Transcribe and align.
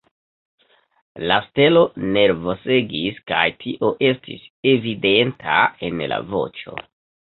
La 1.31 1.37
stelo 1.49 1.83
nervosegis, 2.17 3.21
kaj 3.35 3.45
tio 3.63 3.95
estis 4.11 4.51
evidenta 4.77 5.63
en 5.93 6.07
la 6.13 6.25
voĉo. 6.37 6.81